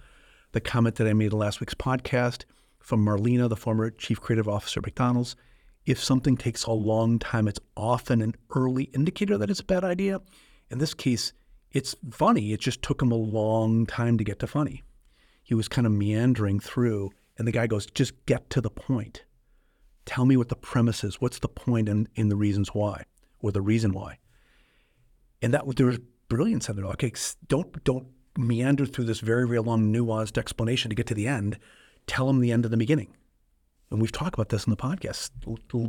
the 0.52 0.60
comment 0.60 0.96
that 0.96 1.08
I 1.08 1.12
made 1.12 1.32
in 1.32 1.38
last 1.38 1.60
week's 1.60 1.74
podcast 1.74 2.44
from 2.78 3.04
Marlena, 3.04 3.48
the 3.48 3.56
former 3.56 3.90
chief 3.90 4.20
creative 4.20 4.48
officer 4.48 4.78
at 4.80 4.86
McDonald's, 4.86 5.36
if 5.86 6.02
something 6.02 6.36
takes 6.36 6.64
a 6.64 6.72
long 6.72 7.18
time, 7.18 7.48
it's 7.48 7.60
often 7.76 8.22
an 8.22 8.34
early 8.54 8.84
indicator 8.84 9.36
that 9.36 9.50
it's 9.50 9.60
a 9.60 9.64
bad 9.64 9.84
idea. 9.84 10.20
In 10.70 10.78
this 10.78 10.94
case, 10.94 11.32
it's 11.74 11.94
funny. 12.10 12.52
It 12.52 12.60
just 12.60 12.80
took 12.80 13.02
him 13.02 13.12
a 13.12 13.16
long 13.16 13.84
time 13.84 14.16
to 14.16 14.24
get 14.24 14.38
to 14.38 14.46
funny. 14.46 14.82
He 15.42 15.54
was 15.54 15.68
kind 15.68 15.86
of 15.86 15.92
meandering 15.92 16.60
through, 16.60 17.10
and 17.36 17.46
the 17.46 17.52
guy 17.52 17.66
goes, 17.66 17.84
just 17.84 18.24
get 18.24 18.48
to 18.50 18.62
the 18.62 18.70
point. 18.70 19.24
Tell 20.06 20.24
me 20.24 20.36
what 20.36 20.48
the 20.48 20.56
premise 20.56 21.04
is. 21.04 21.20
What's 21.20 21.40
the 21.40 21.48
point 21.48 21.88
and, 21.88 22.08
in 22.14 22.28
the 22.28 22.36
reasons 22.36 22.68
why, 22.68 23.04
or 23.40 23.52
the 23.52 23.60
reason 23.60 23.92
why? 23.92 24.18
And 25.42 25.52
that 25.52 25.64
there 25.76 25.86
was 25.86 25.98
brilliance 26.28 26.68
in 26.68 26.76
there. 26.76 26.86
Okay, 26.86 27.12
don't 27.48 27.84
don't 27.84 28.06
meander 28.36 28.86
through 28.86 29.04
this 29.04 29.20
very 29.20 29.46
very 29.46 29.60
long 29.60 29.92
nuanced 29.92 30.38
explanation 30.38 30.88
to 30.88 30.94
get 30.94 31.06
to 31.06 31.14
the 31.14 31.28
end. 31.28 31.58
Tell 32.06 32.28
him 32.28 32.40
the 32.40 32.52
end 32.52 32.64
of 32.64 32.70
the 32.70 32.76
beginning. 32.76 33.14
And 33.90 34.00
we've 34.00 34.12
talked 34.12 34.34
about 34.34 34.48
this 34.48 34.64
in 34.64 34.70
the 34.70 34.76
podcast. 34.76 35.30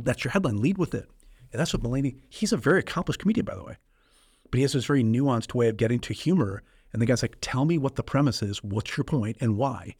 That's 0.04 0.24
your 0.24 0.32
headline. 0.32 0.60
Lead 0.60 0.78
with 0.78 0.94
it. 0.94 1.08
And 1.52 1.60
that's 1.60 1.72
what 1.72 1.82
Mulaney. 1.82 2.16
He's 2.28 2.52
a 2.52 2.56
very 2.56 2.80
accomplished 2.80 3.20
comedian, 3.20 3.44
by 3.44 3.54
the 3.54 3.64
way. 3.64 3.76
But 4.56 4.60
he 4.60 4.62
has 4.62 4.72
this 4.72 4.86
very 4.86 5.04
nuanced 5.04 5.52
way 5.52 5.68
of 5.68 5.76
getting 5.76 5.98
to 5.98 6.14
humor. 6.14 6.62
And 6.90 7.02
the 7.02 7.04
guy's 7.04 7.20
like, 7.20 7.36
tell 7.42 7.66
me 7.66 7.76
what 7.76 7.96
the 7.96 8.02
premise 8.02 8.42
is, 8.42 8.64
what's 8.64 8.96
your 8.96 9.04
point, 9.04 9.36
and 9.38 9.58
why. 9.58 9.96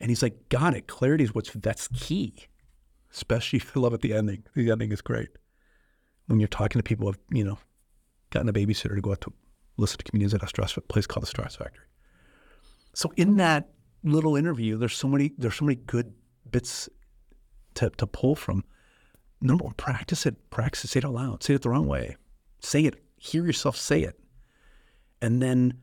And 0.00 0.10
he's 0.10 0.20
like, 0.20 0.48
got 0.48 0.74
it. 0.74 0.88
Clarity 0.88 1.22
is 1.22 1.32
what's 1.32 1.52
that's 1.52 1.86
key. 1.94 2.48
Especially 3.12 3.62
you 3.74 3.80
love 3.80 3.94
at 3.94 4.00
the 4.00 4.14
ending. 4.14 4.42
The 4.56 4.72
ending 4.72 4.90
is 4.90 5.00
great. 5.00 5.28
When 6.26 6.40
you're 6.40 6.48
talking 6.48 6.80
to 6.80 6.82
people 6.82 7.06
who 7.06 7.12
have, 7.12 7.20
you 7.30 7.44
know, 7.44 7.56
gotten 8.30 8.48
a 8.48 8.52
babysitter 8.52 8.96
to 8.96 9.00
go 9.00 9.12
out 9.12 9.20
to 9.20 9.32
listen 9.76 9.98
to 9.98 10.02
comedians 10.02 10.34
at 10.34 10.42
a 10.42 10.48
stress 10.48 10.76
place 10.88 11.06
called 11.06 11.22
the 11.22 11.28
Stress 11.28 11.54
Factory. 11.54 11.84
So 12.94 13.12
in 13.16 13.36
that 13.36 13.70
little 14.02 14.34
interview, 14.34 14.76
there's 14.76 14.96
so 14.96 15.06
many 15.06 15.34
there's 15.38 15.54
so 15.54 15.66
many 15.66 15.76
good 15.76 16.14
bits 16.50 16.88
to, 17.74 17.90
to 17.90 18.08
pull 18.08 18.34
from. 18.34 18.64
Number 19.40 19.62
one, 19.62 19.74
practice 19.74 20.26
it. 20.26 20.50
Practice 20.50 20.82
it. 20.82 20.88
Say 20.88 20.98
it 20.98 21.04
out 21.04 21.14
loud. 21.14 21.44
Say 21.44 21.54
it 21.54 21.62
the 21.62 21.70
wrong 21.70 21.86
way. 21.86 22.16
Say 22.58 22.82
it 22.82 23.04
hear 23.18 23.44
yourself 23.44 23.76
say 23.76 24.02
it. 24.02 24.18
and 25.20 25.42
then 25.42 25.74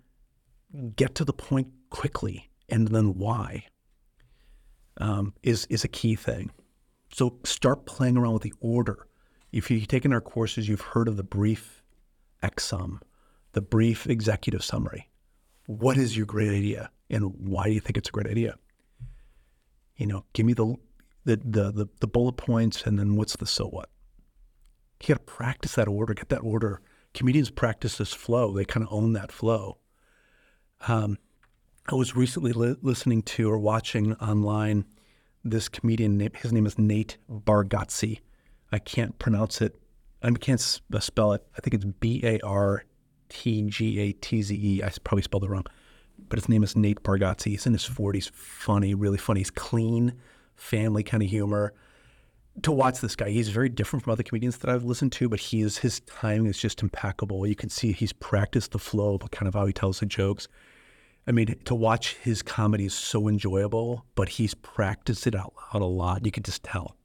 get 0.96 1.15
to 1.15 1.25
the 1.25 1.34
point 1.34 1.68
quickly 1.89 2.50
and 2.70 2.88
then 2.89 3.15
why 3.15 3.65
um, 4.98 5.34
is 5.44 5.65
is 5.70 5.84
a 5.84 5.88
key 5.89 6.15
thing. 6.15 6.51
So 7.13 7.39
start 7.44 7.86
playing 7.86 8.18
around 8.18 8.34
with 8.34 8.44
the 8.44 8.54
order. 8.60 9.08
If 9.51 9.72
you've 9.72 9.88
taken 9.88 10.13
our 10.13 10.22
courses, 10.22 10.68
you've 10.68 10.82
heard 10.82 11.08
of 11.08 11.18
the 11.18 11.24
brief 11.24 11.84
EXSUM, 12.44 13.01
the 13.54 13.62
brief 13.62 14.08
executive 14.08 14.63
summary. 14.63 15.10
What 15.68 15.98
is 15.98 16.15
your 16.18 16.25
great 16.25 16.50
idea, 16.50 16.92
and 17.10 17.34
why 17.38 17.65
do 17.65 17.72
you 17.72 17.80
think 17.80 17.98
it's 17.98 18.10
a 18.10 18.12
great 18.12 18.27
idea? 18.27 18.58
You 19.98 20.08
know, 20.08 20.25
give 20.34 20.46
me 20.46 20.54
the 20.54 20.75
the 21.25 21.38
the 21.38 21.72
the, 21.72 21.88
the 22.00 22.08
bullet 22.08 22.38
points, 22.38 22.84
and 22.86 23.00
then 23.00 23.15
what's 23.15 23.36
the 23.38 23.46
so 23.48 23.65
what. 23.68 23.89
You 25.01 25.15
got 25.15 25.25
to 25.25 25.34
practice 25.34 25.75
that 25.75 25.88
order, 25.88 26.13
get 26.13 26.30
that 26.30 26.44
order. 26.44 26.82
Comedians 27.15 27.50
practice 27.50 27.98
this 27.98 28.13
flow; 28.13 28.51
they 28.51 28.65
kind 28.65 28.86
of 28.86 28.93
own 28.93 29.13
that 29.13 29.31
flow. 29.31 29.77
Um, 30.88 31.17
I 31.88 31.95
was 31.95 32.15
recently 32.15 32.51
li- 32.51 32.75
listening 32.81 33.24
to 33.24 33.50
or 33.50 33.57
watching 33.57 34.13
online 34.15 34.86
this 35.43 35.69
comedian. 35.69 36.19
His 36.36 36.51
name 36.51 36.65
is 36.65 36.77
Nate 36.77 37.17
Bargatze. 37.31 38.19
I 38.72 38.79
can't 38.79 39.17
pronounce 39.17 39.62
it. 39.62 39.79
I 40.22 40.31
can't 40.31 40.60
spell 40.60 41.34
it. 41.34 41.48
I 41.57 41.62
think 41.62 41.75
it's 41.75 41.86
B 41.86 42.19
A 42.24 42.39
R 42.41 42.84
T 43.29 43.62
G 43.69 44.00
A 44.00 44.12
T 44.12 44.41
Z 44.41 44.53
E. 44.53 44.84
I 44.84 44.91
probably 45.03 45.22
spelled 45.22 45.45
it 45.45 45.50
wrong, 45.50 45.65
but 46.27 46.38
his 46.38 46.50
name 46.50 46.63
is 46.63 46.75
Nate 46.75 47.01
Bargatze. 47.01 47.45
He's 47.45 47.65
in 47.65 47.74
his 47.74 47.88
40s. 47.88 48.29
Funny, 48.31 48.93
really 48.93 49.17
funny. 49.17 49.39
He's 49.39 49.51
clean, 49.51 50.13
family 50.55 51.03
kind 51.03 51.24
of 51.24 51.29
humor. 51.29 51.74
To 52.62 52.71
watch 52.71 53.01
this 53.01 53.15
guy, 53.15 53.29
he's 53.29 53.50
very 53.50 53.69
different 53.69 54.03
from 54.03 54.13
other 54.13 54.24
comedians 54.24 54.57
that 54.59 54.69
I've 54.69 54.85
listened 54.85 55.12
to, 55.13 55.27
but 55.27 55.39
he 55.39 55.62
is 55.62 55.79
his 55.79 56.00
timing 56.01 56.47
is 56.47 56.57
just 56.57 56.81
impeccable. 56.81 57.45
You 57.45 57.55
can 57.55 57.69
see 57.69 57.91
he's 57.91 58.13
practiced 58.13 58.71
the 58.71 58.79
flow 58.79 59.15
of 59.15 59.29
kind 59.31 59.47
of 59.47 59.55
how 59.55 59.65
he 59.65 59.74
tells 59.74 60.00
the 60.00 60.05
jokes. 60.05 60.47
I 61.27 61.31
mean, 61.31 61.53
to 61.65 61.75
watch 61.75 62.15
his 62.15 62.41
comedy 62.41 62.85
is 62.85 62.93
so 62.93 63.27
enjoyable, 63.27 64.05
but 64.15 64.29
he's 64.29 64.53
practiced 64.53 65.27
it 65.27 65.35
out 65.35 65.53
loud 65.74 65.81
a 65.81 65.85
lot. 65.85 66.25
You 66.25 66.31
can 66.31 66.43
just 66.43 66.63
tell, 66.63 66.95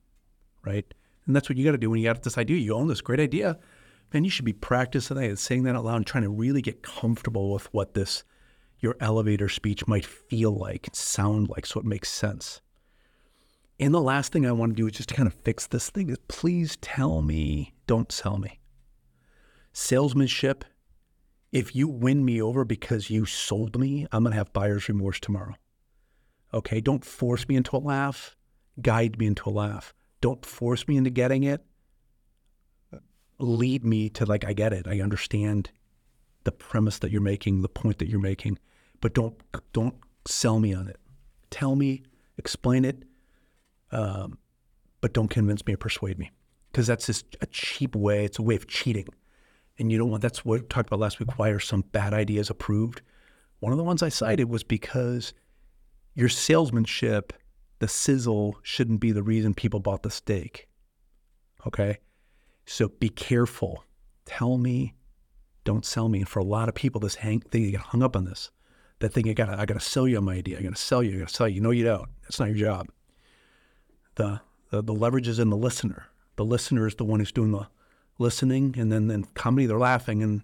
right? 0.64 0.84
And 1.26 1.34
that's 1.34 1.48
what 1.48 1.58
you 1.58 1.64
got 1.64 1.72
to 1.72 1.78
do 1.78 1.90
when 1.90 2.00
you 2.00 2.06
got 2.06 2.22
this 2.22 2.38
idea. 2.38 2.58
You 2.58 2.74
own 2.74 2.88
this 2.88 3.00
great 3.00 3.20
idea, 3.20 3.58
man. 4.12 4.24
You 4.24 4.30
should 4.30 4.44
be 4.44 4.52
practicing 4.52 5.16
that, 5.16 5.24
and 5.24 5.38
saying 5.38 5.64
that 5.64 5.74
out 5.74 5.84
loud, 5.84 5.96
and 5.96 6.06
trying 6.06 6.24
to 6.24 6.30
really 6.30 6.62
get 6.62 6.82
comfortable 6.82 7.52
with 7.52 7.72
what 7.72 7.94
this 7.94 8.24
your 8.78 8.96
elevator 9.00 9.48
speech 9.48 9.86
might 9.86 10.06
feel 10.06 10.52
like 10.52 10.88
sound 10.92 11.48
like, 11.50 11.66
so 11.66 11.80
it 11.80 11.86
makes 11.86 12.08
sense. 12.08 12.60
And 13.80 13.92
the 13.92 14.00
last 14.00 14.30
thing 14.30 14.46
I 14.46 14.52
want 14.52 14.72
to 14.72 14.76
do 14.76 14.86
is 14.86 14.92
just 14.92 15.08
to 15.08 15.14
kind 15.14 15.26
of 15.26 15.34
fix 15.34 15.66
this 15.66 15.90
thing 15.90 16.10
is 16.10 16.18
please 16.28 16.76
tell 16.80 17.22
me, 17.22 17.72
don't 17.86 18.12
sell 18.12 18.38
me. 18.38 18.60
Salesmanship 19.72 20.64
if 21.52 21.74
you 21.74 21.88
win 21.88 22.24
me 22.24 22.40
over 22.40 22.64
because 22.64 23.10
you 23.10 23.26
sold 23.26 23.78
me, 23.78 24.06
I'm 24.12 24.22
going 24.22 24.32
to 24.32 24.36
have 24.36 24.52
buyer's 24.52 24.88
remorse 24.88 25.18
tomorrow. 25.18 25.54
Okay, 26.52 26.80
don't 26.80 27.04
force 27.04 27.48
me 27.48 27.56
into 27.56 27.76
a 27.76 27.78
laugh, 27.78 28.36
guide 28.80 29.18
me 29.18 29.26
into 29.26 29.48
a 29.48 29.50
laugh. 29.50 29.92
Don't 30.20 30.44
force 30.44 30.86
me 30.86 30.96
into 30.96 31.10
getting 31.10 31.44
it. 31.44 31.64
Lead 33.38 33.84
me 33.84 34.08
to 34.10 34.26
like 34.26 34.44
I 34.44 34.52
get 34.52 34.72
it. 34.72 34.86
I 34.86 35.00
understand 35.00 35.70
the 36.44 36.52
premise 36.52 36.98
that 36.98 37.10
you're 37.10 37.20
making, 37.20 37.62
the 37.62 37.68
point 37.68 37.98
that 37.98 38.08
you're 38.08 38.20
making, 38.20 38.58
but 39.00 39.14
don't 39.14 39.34
don't 39.72 39.96
sell 40.26 40.60
me 40.60 40.74
on 40.74 40.88
it. 40.88 40.98
Tell 41.50 41.74
me, 41.74 42.02
explain 42.36 42.84
it, 42.84 43.04
um, 43.92 44.38
but 45.00 45.12
don't 45.12 45.28
convince 45.28 45.66
me 45.66 45.74
or 45.74 45.78
persuade 45.78 46.18
me, 46.18 46.30
because 46.70 46.86
that's 46.86 47.06
just 47.06 47.36
a 47.40 47.46
cheap 47.46 47.94
way. 47.94 48.24
It's 48.24 48.38
a 48.38 48.42
way 48.42 48.56
of 48.56 48.66
cheating 48.66 49.08
and 49.80 49.90
you 49.90 49.96
don't 49.96 50.10
want 50.10 50.22
that's 50.22 50.44
what 50.44 50.60
we 50.60 50.66
talked 50.66 50.88
about 50.88 51.00
last 51.00 51.18
week. 51.18 51.38
Why 51.38 51.48
are 51.48 51.58
some 51.58 51.80
bad 51.80 52.12
ideas 52.12 52.50
approved? 52.50 53.00
One 53.60 53.72
of 53.72 53.78
the 53.78 53.84
ones 53.84 54.02
I 54.02 54.10
cited 54.10 54.48
was 54.48 54.62
because 54.62 55.32
your 56.14 56.28
salesmanship, 56.28 57.32
the 57.78 57.88
sizzle, 57.88 58.58
shouldn't 58.62 59.00
be 59.00 59.10
the 59.10 59.22
reason 59.22 59.54
people 59.54 59.80
bought 59.80 60.02
the 60.02 60.10
steak. 60.10 60.68
Okay, 61.66 61.98
so 62.66 62.88
be 62.88 63.08
careful. 63.08 63.84
Tell 64.26 64.58
me, 64.58 64.96
don't 65.64 65.84
sell 65.84 66.10
me. 66.10 66.20
And 66.20 66.28
for 66.28 66.40
a 66.40 66.44
lot 66.44 66.68
of 66.68 66.74
people, 66.74 67.00
this 67.00 67.16
hang 67.16 67.42
they 67.50 67.70
get 67.70 67.80
hung 67.80 68.02
up 68.02 68.16
on 68.16 68.24
this. 68.26 68.50
That 68.98 69.14
thing 69.14 69.30
I 69.30 69.32
got 69.32 69.46
to, 69.46 69.58
I 69.58 69.64
got 69.64 69.74
to 69.74 69.80
sell 69.80 70.06
you 70.06 70.18
on 70.18 70.24
my 70.24 70.34
idea. 70.34 70.58
I 70.58 70.62
got 70.62 70.76
to 70.76 70.80
sell 70.80 71.02
you. 71.02 71.16
I 71.16 71.20
got 71.20 71.28
to 71.28 71.34
sell 71.34 71.48
you. 71.48 71.62
No, 71.62 71.70
you 71.70 71.84
don't. 71.84 72.08
That's 72.22 72.38
not 72.38 72.50
your 72.50 72.58
job. 72.58 72.88
The, 74.20 74.40
the 74.70 74.82
the 74.82 74.92
leverage 74.92 75.28
is 75.28 75.38
in 75.38 75.48
the 75.48 75.56
listener. 75.56 76.06
The 76.36 76.44
listener 76.44 76.86
is 76.86 76.94
the 76.94 77.06
one 77.06 77.20
who's 77.20 77.32
doing 77.32 77.52
the 77.52 77.68
listening, 78.18 78.74
and 78.78 78.92
then 78.92 79.10
in 79.10 79.24
comedy 79.24 79.64
they're 79.64 79.78
laughing, 79.78 80.22
and 80.22 80.42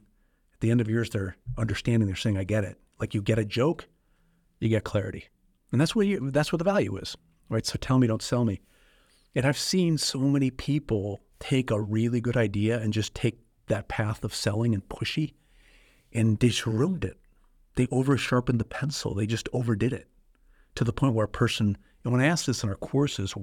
at 0.54 0.60
the 0.60 0.70
end 0.70 0.80
of 0.80 0.88
yours 0.88 1.10
they're 1.10 1.36
understanding. 1.58 2.06
They're 2.06 2.16
saying, 2.16 2.38
"I 2.38 2.44
get 2.44 2.64
it." 2.64 2.78
Like 2.98 3.12
you 3.12 3.20
get 3.20 3.38
a 3.38 3.44
joke, 3.44 3.86
you 4.60 4.70
get 4.70 4.84
clarity, 4.84 5.28
and 5.70 5.78
that's 5.78 5.94
where 5.94 6.06
you 6.06 6.30
that's 6.30 6.52
where 6.52 6.56
the 6.56 6.64
value 6.64 6.96
is, 6.96 7.18
right? 7.50 7.66
So 7.66 7.76
tell 7.78 7.98
me, 7.98 8.06
don't 8.06 8.22
sell 8.22 8.46
me. 8.46 8.62
And 9.34 9.44
I've 9.44 9.58
seen 9.58 9.98
so 9.98 10.20
many 10.20 10.50
people 10.50 11.20
take 11.38 11.70
a 11.70 11.78
really 11.78 12.22
good 12.22 12.38
idea 12.38 12.80
and 12.80 12.94
just 12.94 13.14
take 13.14 13.40
that 13.66 13.88
path 13.88 14.24
of 14.24 14.34
selling 14.34 14.72
and 14.72 14.88
pushy, 14.88 15.34
and 16.14 16.38
they 16.38 16.48
just 16.48 16.66
ruined 16.66 17.04
it. 17.04 17.18
They 17.74 17.88
over 17.90 18.16
sharpened 18.16 18.58
the 18.58 18.64
pencil. 18.64 19.14
They 19.14 19.26
just 19.26 19.50
overdid 19.52 19.92
it 19.92 20.08
to 20.76 20.84
the 20.84 20.94
point 20.94 21.14
where 21.14 21.26
a 21.26 21.28
person. 21.28 21.76
And 22.04 22.12
when 22.12 22.22
I 22.22 22.26
ask 22.26 22.46
this 22.46 22.62
in 22.62 22.70
our 22.70 22.76
courses, 22.76 23.34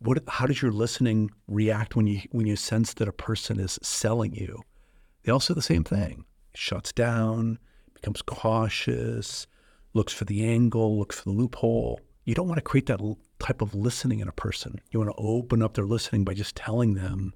what 0.00 0.22
how 0.28 0.46
does 0.46 0.62
your 0.62 0.72
listening 0.72 1.30
react 1.46 1.96
when 1.96 2.06
you 2.06 2.20
when 2.30 2.46
you 2.46 2.56
sense 2.56 2.94
that 2.94 3.08
a 3.08 3.12
person 3.12 3.58
is 3.58 3.78
selling 3.82 4.34
you? 4.34 4.62
They 5.22 5.32
all 5.32 5.40
say 5.40 5.54
the 5.54 5.62
same 5.62 5.84
thing. 5.84 6.24
it 6.52 6.58
Shuts 6.58 6.92
down, 6.92 7.58
becomes 7.94 8.22
cautious, 8.22 9.46
looks 9.94 10.12
for 10.12 10.24
the 10.24 10.44
angle, 10.44 10.98
looks 10.98 11.18
for 11.18 11.24
the 11.24 11.36
loophole. 11.36 12.00
You 12.24 12.34
don't 12.34 12.48
want 12.48 12.58
to 12.58 12.62
create 12.62 12.86
that 12.86 13.00
type 13.38 13.62
of 13.62 13.74
listening 13.74 14.20
in 14.20 14.28
a 14.28 14.32
person. 14.32 14.80
You 14.90 15.00
want 15.00 15.10
to 15.10 15.22
open 15.22 15.62
up 15.62 15.74
their 15.74 15.86
listening 15.86 16.24
by 16.24 16.34
just 16.34 16.56
telling 16.56 16.94
them 16.94 17.32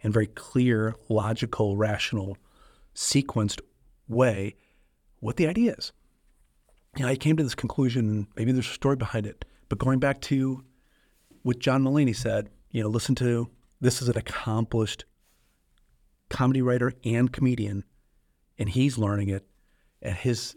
in 0.00 0.12
very 0.12 0.26
clear, 0.26 0.94
logical, 1.08 1.76
rational, 1.76 2.36
sequenced 2.94 3.60
way 4.06 4.54
what 5.20 5.36
the 5.36 5.46
idea 5.46 5.74
is. 5.76 5.92
You 6.96 7.04
know, 7.04 7.10
I 7.10 7.16
came 7.16 7.36
to 7.38 7.42
this 7.42 7.54
conclusion, 7.54 8.28
maybe 8.36 8.52
there's 8.52 8.68
a 8.68 8.72
story 8.72 8.96
behind 8.96 9.26
it, 9.26 9.44
but 9.68 9.78
going 9.78 9.98
back 9.98 10.20
to 10.22 10.62
what 11.44 11.58
John 11.58 11.84
Mulaney 11.84 12.16
said, 12.16 12.48
you 12.70 12.82
know, 12.82 12.88
listen 12.88 13.14
to 13.16 13.50
this 13.80 14.02
is 14.02 14.08
an 14.08 14.16
accomplished 14.16 15.04
comedy 16.30 16.62
writer 16.62 16.94
and 17.04 17.32
comedian, 17.32 17.84
and 18.58 18.70
he's 18.70 18.98
learning 18.98 19.28
it 19.28 19.46
at 20.02 20.16
his 20.16 20.56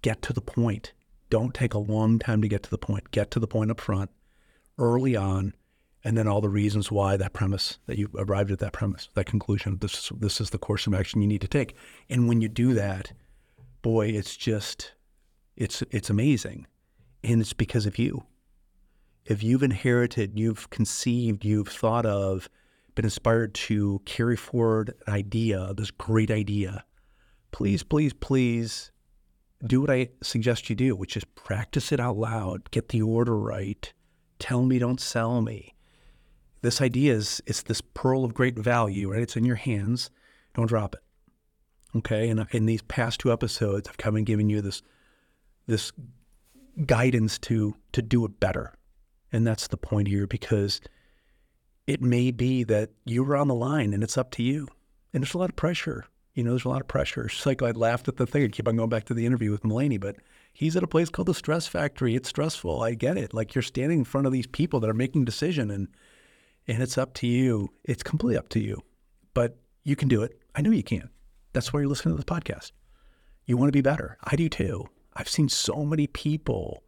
get 0.00 0.22
to 0.22 0.32
the 0.32 0.40
point. 0.40 0.92
Don't 1.28 1.52
take 1.52 1.74
a 1.74 1.78
long 1.78 2.20
time 2.20 2.40
to 2.40 2.48
get 2.48 2.62
to 2.62 2.70
the 2.70 2.78
point. 2.78 3.10
Get 3.10 3.32
to 3.32 3.40
the 3.40 3.48
point 3.48 3.72
up 3.72 3.80
front, 3.80 4.10
early 4.78 5.16
on, 5.16 5.54
and 6.04 6.16
then 6.16 6.28
all 6.28 6.40
the 6.40 6.48
reasons 6.48 6.90
why 6.90 7.16
that 7.16 7.32
premise 7.32 7.78
that 7.86 7.98
you 7.98 8.08
arrived 8.16 8.52
at 8.52 8.60
that 8.60 8.72
premise, 8.72 9.08
that 9.14 9.26
conclusion. 9.26 9.78
This 9.80 10.12
this 10.16 10.40
is 10.40 10.50
the 10.50 10.58
course 10.58 10.86
of 10.86 10.94
action 10.94 11.20
you 11.20 11.28
need 11.28 11.40
to 11.40 11.48
take. 11.48 11.74
And 12.08 12.28
when 12.28 12.40
you 12.40 12.48
do 12.48 12.74
that, 12.74 13.12
boy, 13.82 14.06
it's 14.06 14.36
just 14.36 14.92
it's 15.56 15.82
it's 15.90 16.10
amazing, 16.10 16.68
and 17.24 17.40
it's 17.40 17.52
because 17.52 17.86
of 17.86 17.98
you 17.98 18.24
if 19.28 19.42
you've 19.42 19.62
inherited, 19.62 20.38
you've 20.38 20.70
conceived, 20.70 21.44
you've 21.44 21.68
thought 21.68 22.06
of, 22.06 22.48
been 22.94 23.04
inspired 23.04 23.54
to 23.54 24.00
carry 24.06 24.36
forward 24.36 24.94
an 25.06 25.12
idea, 25.12 25.74
this 25.76 25.90
great 25.90 26.30
idea, 26.30 26.82
please, 27.52 27.82
please, 27.82 28.14
please 28.14 28.90
do 29.66 29.82
what 29.82 29.90
I 29.90 30.08
suggest 30.22 30.70
you 30.70 30.76
do, 30.76 30.96
which 30.96 31.14
is 31.14 31.24
practice 31.24 31.92
it 31.92 32.00
out 32.00 32.16
loud, 32.16 32.70
get 32.70 32.88
the 32.88 33.02
order 33.02 33.38
right, 33.38 33.92
tell 34.38 34.62
me, 34.62 34.78
don't 34.78 35.00
sell 35.00 35.42
me. 35.42 35.74
This 36.62 36.80
idea 36.80 37.12
is 37.12 37.42
it's 37.46 37.62
this 37.62 37.82
pearl 37.82 38.24
of 38.24 38.32
great 38.32 38.58
value, 38.58 39.12
right? 39.12 39.22
It's 39.22 39.36
in 39.36 39.44
your 39.44 39.56
hands. 39.56 40.10
Don't 40.54 40.66
drop 40.66 40.94
it. 40.94 41.02
Okay. 41.94 42.28
And 42.30 42.46
in 42.50 42.66
these 42.66 42.82
past 42.82 43.20
two 43.20 43.32
episodes, 43.32 43.88
I've 43.88 43.96
come 43.96 44.16
and 44.16 44.26
given 44.26 44.50
you 44.50 44.60
this 44.60 44.82
this 45.66 45.92
guidance 46.84 47.38
to 47.40 47.76
to 47.92 48.02
do 48.02 48.24
it 48.24 48.40
better 48.40 48.77
and 49.32 49.46
that's 49.46 49.68
the 49.68 49.76
point 49.76 50.08
here 50.08 50.26
because 50.26 50.80
it 51.86 52.02
may 52.02 52.30
be 52.30 52.64
that 52.64 52.90
you 53.04 53.24
were 53.24 53.36
on 53.36 53.48
the 53.48 53.54
line 53.54 53.94
and 53.94 54.02
it's 54.02 54.18
up 54.18 54.30
to 54.32 54.42
you. 54.42 54.68
And 55.12 55.22
there's 55.22 55.34
a 55.34 55.38
lot 55.38 55.50
of 55.50 55.56
pressure. 55.56 56.04
You 56.34 56.44
know, 56.44 56.50
there's 56.50 56.66
a 56.66 56.68
lot 56.68 56.80
of 56.80 56.88
pressure. 56.88 57.26
It's 57.26 57.46
like 57.46 57.62
I 57.62 57.70
laughed 57.70 58.08
at 58.08 58.16
the 58.16 58.26
thing. 58.26 58.44
I 58.44 58.48
keep 58.48 58.68
on 58.68 58.76
going 58.76 58.90
back 58.90 59.04
to 59.04 59.14
the 59.14 59.26
interview 59.26 59.50
with 59.50 59.62
Mulaney, 59.62 59.98
but 59.98 60.16
he's 60.52 60.76
at 60.76 60.82
a 60.82 60.86
place 60.86 61.08
called 61.08 61.28
the 61.28 61.34
Stress 61.34 61.66
Factory. 61.66 62.14
It's 62.14 62.28
stressful. 62.28 62.82
I 62.82 62.94
get 62.94 63.16
it. 63.16 63.34
Like 63.34 63.54
you're 63.54 63.62
standing 63.62 64.00
in 64.00 64.04
front 64.04 64.26
of 64.26 64.32
these 64.32 64.46
people 64.46 64.80
that 64.80 64.90
are 64.90 64.94
making 64.94 65.24
decision 65.24 65.70
and 65.70 65.88
and 66.68 66.82
it's 66.82 66.98
up 66.98 67.14
to 67.14 67.26
you. 67.26 67.70
It's 67.84 68.02
completely 68.02 68.36
up 68.36 68.50
to 68.50 68.60
you. 68.60 68.82
But 69.32 69.56
you 69.84 69.96
can 69.96 70.08
do 70.08 70.22
it. 70.22 70.38
I 70.54 70.60
know 70.60 70.70
you 70.70 70.82
can. 70.82 71.08
That's 71.54 71.72
why 71.72 71.80
you're 71.80 71.88
listening 71.88 72.14
to 72.14 72.22
this 72.22 72.24
podcast. 72.24 72.72
You 73.46 73.56
want 73.56 73.68
to 73.68 73.76
be 73.76 73.80
better. 73.80 74.18
I 74.22 74.36
do 74.36 74.50
too. 74.50 74.86
I've 75.14 75.28
seen 75.28 75.48
so 75.48 75.86
many 75.86 76.06
people 76.06 76.82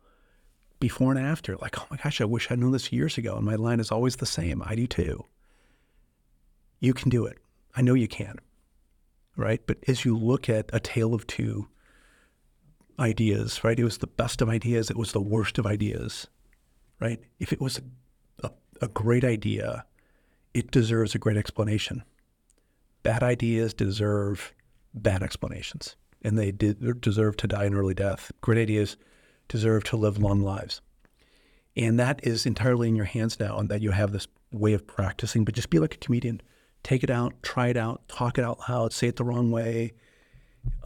before 0.81 1.13
and 1.13 1.25
after. 1.25 1.57
Like, 1.57 1.79
oh 1.79 1.87
my 1.91 1.97
gosh, 1.97 2.21
I 2.21 2.25
wish 2.25 2.51
I'd 2.51 2.59
known 2.59 2.73
this 2.73 2.93
years 2.93 3.17
ago. 3.19 3.37
And 3.37 3.47
my 3.47 3.55
line 3.55 3.81
is 3.81 3.93
always 3.93 4.17
the 4.17 4.27
same. 4.27 4.63
I 4.65 4.75
do 4.75 4.87
too. 4.87 5.27
You 6.81 6.95
can 6.95 7.11
do 7.11 7.27
it. 7.27 7.39
I 7.77 7.83
know 7.83 7.95
you 7.95 8.09
can. 8.09 8.37
Right. 9.37 9.61
But 9.67 9.79
as 9.87 10.05
you 10.05 10.17
look 10.17 10.49
at 10.49 10.71
A 10.73 10.81
Tale 10.81 11.15
of 11.15 11.27
Two, 11.27 11.69
ideas, 12.99 13.65
right? 13.65 13.79
It 13.79 13.85
was 13.85 13.99
the 13.99 14.07
best 14.07 14.43
of 14.43 14.49
ideas. 14.49 14.91
It 14.91 14.97
was 14.97 15.13
the 15.13 15.21
worst 15.21 15.59
of 15.59 15.67
ideas, 15.67 16.27
right? 17.01 17.19
If 17.39 17.53
it 17.53 17.61
was 17.61 17.79
a, 18.43 18.47
a, 18.47 18.51
a 18.83 18.89
great 18.89 19.25
idea, 19.25 19.87
it 20.53 20.71
deserves 20.71 21.15
a 21.15 21.19
great 21.19 21.39
explanation. 21.39 22.05
Bad 23.03 23.23
ideas 23.23 23.73
deserve 23.73 24.53
bad 24.93 25.23
explanations, 25.23 25.97
and 26.23 26.39
they 26.39 26.53
did 26.53 27.01
deserve 27.01 27.37
to 27.39 27.49
die 27.49 27.65
an 27.65 27.75
early 27.75 27.95
death. 27.95 28.31
Great 28.43 28.61
ideas 28.61 28.97
deserve 29.51 29.85
to 29.85 29.97
live 29.97 30.19
long 30.19 30.41
lives. 30.41 30.81
And 31.77 31.99
that 32.01 32.21
is 32.27 32.47
entirely 32.47 32.89
in 32.89 32.97
your 32.97 33.05
hands 33.05 33.39
now, 33.39 33.59
and 33.59 33.69
that 33.69 33.83
you 33.83 33.91
have 33.91 34.13
this 34.13 34.27
way 34.53 34.73
of 34.73 34.87
practicing. 34.87 35.45
But 35.45 35.55
just 35.55 35.71
be 35.71 35.79
like 35.79 35.95
a 35.95 35.99
comedian. 35.99 36.41
Take 36.83 37.05
it 37.05 37.11
out, 37.11 37.35
try 37.43 37.69
it 37.69 37.77
out, 37.77 38.09
talk 38.09 38.39
it 38.39 38.45
out 38.45 38.61
loud, 38.69 38.93
say 38.93 39.09
it 39.09 39.17
the 39.17 39.25
wrong 39.25 39.51
way, 39.51 39.93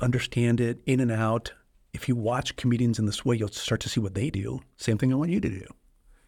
understand 0.00 0.60
it 0.60 0.80
in 0.86 0.98
and 0.98 1.12
out. 1.12 1.52
If 1.92 2.08
you 2.08 2.16
watch 2.16 2.56
comedians 2.56 2.98
in 2.98 3.06
this 3.06 3.24
way, 3.24 3.36
you'll 3.36 3.48
start 3.48 3.80
to 3.82 3.88
see 3.88 4.00
what 4.00 4.14
they 4.14 4.28
do. 4.28 4.60
Same 4.76 4.98
thing 4.98 5.12
I 5.12 5.16
want 5.16 5.30
you 5.30 5.40
to 5.40 5.48
do. 5.48 5.66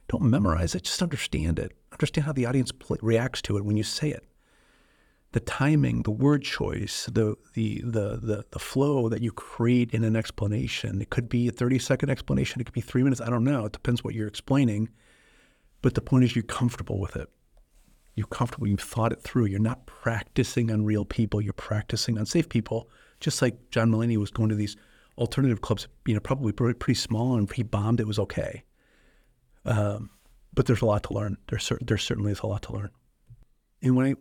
Don't 0.09 0.23
memorize 0.23 0.76
it, 0.76 0.85
just 0.85 1.02
understand 1.02 1.59
it. 1.59 1.73
Understand 1.90 2.26
how 2.26 2.33
the 2.33 2.47
audience 2.47 2.71
pl- 2.71 2.99
reacts 3.02 3.43
to 3.43 3.57
it 3.57 3.64
when 3.64 3.76
you 3.76 3.83
say 3.83 4.11
it. 4.11 4.25
The 5.37 5.40
timing, 5.40 6.02
the 6.05 6.11
word 6.11 6.45
choice, 6.45 7.11
the, 7.12 7.37
the, 7.52 7.83
the, 7.85 8.19
the, 8.23 8.45
the 8.52 8.59
flow 8.59 9.11
that 9.11 9.21
you 9.21 9.33
create 9.33 9.90
in 9.90 10.02
an 10.02 10.16
explanation. 10.16 11.02
It 11.02 11.11
could 11.11 11.28
be 11.28 11.47
a 11.47 11.52
30 11.52 11.78
second 11.78 12.09
explanation, 12.09 12.59
it 12.59 12.64
could 12.64 12.73
be 12.73 12.81
three 12.81 13.02
minutes. 13.02 13.21
I 13.21 13.28
don't 13.28 13.45
know. 13.45 13.66
It 13.66 13.73
depends 13.73 14.02
what 14.02 14.14
you're 14.14 14.28
explaining. 14.28 14.88
But 15.83 15.93
the 15.93 16.00
point 16.00 16.25
is, 16.25 16.35
you're 16.35 16.43
comfortable 16.43 16.99
with 16.99 17.16
it. 17.16 17.28
You're 18.14 18.28
comfortable. 18.28 18.66
You've 18.66 18.81
thought 18.81 19.12
it 19.12 19.21
through. 19.21 19.45
You're 19.45 19.61
not 19.61 19.85
practicing 19.85 20.71
on 20.71 20.87
real 20.87 21.05
people. 21.05 21.43
You're 21.43 21.52
practicing 21.52 22.16
on 22.16 22.25
safe 22.25 22.49
people. 22.49 22.88
Just 23.21 23.43
like 23.43 23.71
John 23.71 23.90
Mulaney 23.90 24.16
was 24.16 24.31
going 24.31 24.49
to 24.49 24.55
these 24.55 24.75
alternative 25.19 25.61
clubs, 25.61 25.87
you 26.07 26.14
know, 26.14 26.21
probably 26.21 26.52
pretty 26.52 26.95
small, 26.95 27.37
and 27.37 27.52
he 27.52 27.62
bombed. 27.62 28.00
It 28.00 28.07
was 28.07 28.19
okay. 28.19 28.64
Um, 29.66 30.09
but 30.55 30.64
there's 30.64 30.81
a 30.81 30.87
lot 30.87 31.02
to 31.02 31.12
learn. 31.12 31.37
There, 31.50 31.59
cer- 31.59 31.78
there 31.83 31.99
certainly 31.99 32.33
is 32.33 32.40
a 32.40 32.47
lot 32.47 32.62
to 32.62 32.73
learn. 32.73 32.90
And 33.83 33.95
when 33.97 34.07
I, 34.07 34.14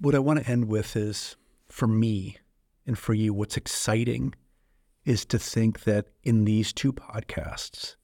what 0.00 0.14
I 0.14 0.18
want 0.18 0.42
to 0.42 0.50
end 0.50 0.66
with 0.66 0.96
is, 0.96 1.36
for 1.68 1.86
me 1.86 2.38
and 2.86 2.98
for 2.98 3.14
you, 3.14 3.34
what's 3.34 3.56
exciting 3.56 4.34
is 5.04 5.24
to 5.26 5.38
think 5.38 5.84
that 5.84 6.06
in 6.22 6.44
these 6.44 6.72
two 6.72 6.92
podcasts, 6.92 7.96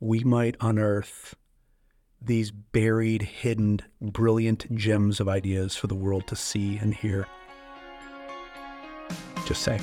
we 0.00 0.20
might 0.24 0.56
unearth 0.60 1.34
these 2.20 2.50
buried, 2.50 3.22
hidden, 3.22 3.80
brilliant 4.00 4.74
gems 4.74 5.20
of 5.20 5.28
ideas 5.28 5.76
for 5.76 5.86
the 5.86 5.94
world 5.94 6.26
to 6.26 6.36
see 6.36 6.76
and 6.78 6.94
hear. 6.94 7.26
Just 9.46 9.62
say. 9.62 9.80